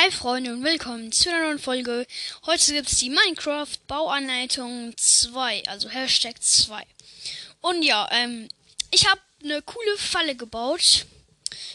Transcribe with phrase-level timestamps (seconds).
[0.00, 2.06] Hi Freunde und willkommen zu einer neuen Folge.
[2.46, 6.86] Heute gibt es die Minecraft Bauanleitung 2, also Hashtag 2.
[7.62, 8.46] Und ja, ähm,
[8.92, 11.04] ich habe eine coole Falle gebaut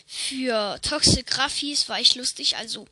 [0.07, 2.55] für Toxic Graphies, war ich lustig.
[2.55, 2.87] Also,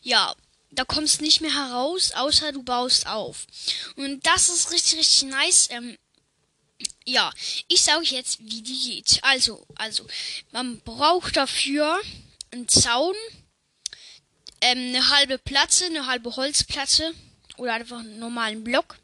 [0.00, 0.34] ja,
[0.70, 3.46] da kommst nicht mehr heraus, außer du baust auf.
[3.96, 5.68] Und das ist richtig, richtig nice.
[5.72, 5.98] Ähm,
[7.04, 7.30] ja,
[7.68, 9.18] ich sage euch jetzt, wie die geht.
[9.24, 10.06] Also, also,
[10.52, 12.00] man braucht dafür
[12.50, 13.14] einen Zaun
[14.70, 17.14] ähm, eine halbe Platte, eine halbe Holzplatte
[17.56, 18.98] oder einfach einen normalen Block.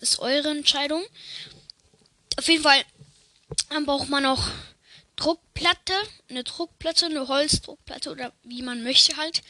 [0.00, 1.02] Das ist eure Entscheidung.
[2.36, 2.84] Auf jeden Fall,
[3.70, 4.50] dann braucht man noch
[5.16, 5.94] Druckplatte,
[6.28, 9.42] eine Druckplatte, eine Holzdruckplatte oder wie man möchte halt.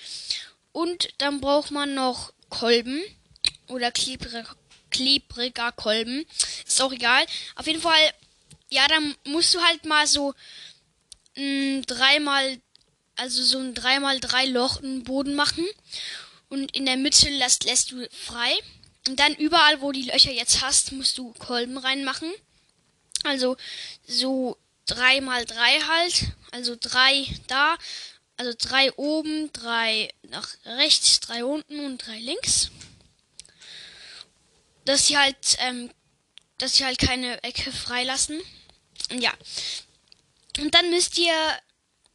[0.73, 3.01] Und dann braucht man noch Kolben
[3.69, 4.45] oder klebriger,
[4.91, 6.27] klebriger Kolben.
[6.67, 7.25] Ist auch egal.
[7.57, 8.13] Auf jeden Fall,
[8.69, 10.35] ja, dann musst du halt mal so
[11.37, 12.59] mh, dreimal
[13.17, 15.67] also so ein 3x3 Loch im Boden machen
[16.49, 18.53] und in der Mitte lässt, lässt du frei.
[19.07, 22.33] Und dann überall, wo die Löcher jetzt hast, musst du Kolben reinmachen.
[23.25, 23.57] Also
[24.07, 24.57] so
[24.89, 26.25] 3x3 halt.
[26.53, 27.77] Also drei da.
[28.37, 32.71] Also drei oben, drei nach rechts, drei unten und drei links.
[34.85, 35.91] Dass sie halt, ähm,
[36.59, 38.41] dass sie halt keine Ecke freilassen.
[39.11, 39.33] Ja.
[40.59, 41.33] Und dann müsst ihr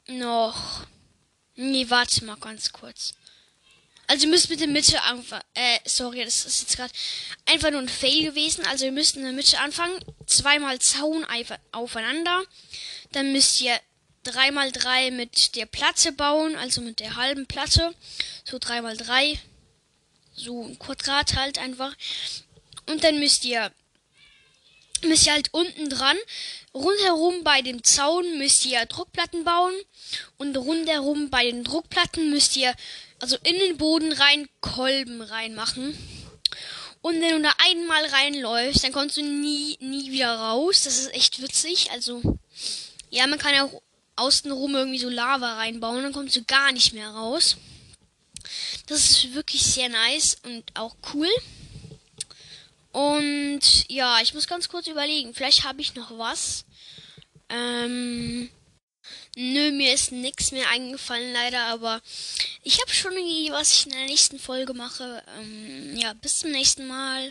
[0.10, 0.86] noch.
[1.56, 3.14] Nee, warte mal ganz kurz.
[4.08, 5.44] Also ihr müsst mit der Mitte anfangen.
[5.54, 6.94] Äh, sorry, das ist jetzt gerade
[7.46, 8.66] einfach nur ein Fail gewesen.
[8.66, 10.00] Also ihr müsst in der Mitte anfangen.
[10.26, 11.28] Zweimal Zaun
[11.72, 12.44] aufeinander.
[13.12, 13.80] Dann müsst ihr
[14.24, 17.94] dreimal drei mit der Platte bauen, also mit der halben Platte.
[18.46, 19.40] So dreimal drei.
[20.34, 21.96] So ein Quadrat halt einfach.
[22.88, 23.72] Und dann müsst ihr
[25.06, 26.18] müsst ihr halt unten dran,
[26.74, 29.74] rundherum bei dem Zaun müsst ihr Druckplatten bauen
[30.38, 32.74] und rundherum bei den Druckplatten müsst ihr
[33.20, 35.98] also in den Boden rein Kolben reinmachen.
[37.02, 40.84] Und wenn du da einmal reinläufst, dann kommst du nie, nie wieder raus.
[40.84, 41.92] Das ist echt witzig.
[41.92, 42.22] Also,
[43.10, 43.82] ja, man kann ja auch
[44.18, 47.56] außenrum irgendwie so Lava reinbauen, dann kommst du gar nicht mehr raus.
[48.88, 51.30] Das ist wirklich sehr nice und auch cool.
[52.92, 55.34] Und ja, ich muss ganz kurz überlegen.
[55.34, 56.66] Vielleicht habe ich noch was.
[57.50, 58.50] Ähm,
[59.36, 62.02] nö, mir ist nichts mehr eingefallen leider, aber
[62.64, 65.24] ich habe schon irgendwie, was ich in der nächsten Folge mache.
[65.40, 67.28] Ähm, ja, bis zum nächsten Mal.